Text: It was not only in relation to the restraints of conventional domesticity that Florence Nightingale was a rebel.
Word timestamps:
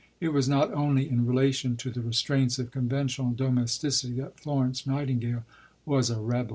It 0.19 0.29
was 0.33 0.49
not 0.49 0.73
only 0.73 1.07
in 1.07 1.27
relation 1.27 1.77
to 1.77 1.91
the 1.91 2.01
restraints 2.01 2.57
of 2.57 2.71
conventional 2.71 3.33
domesticity 3.33 4.13
that 4.13 4.39
Florence 4.39 4.87
Nightingale 4.87 5.43
was 5.85 6.09
a 6.09 6.19
rebel. 6.19 6.49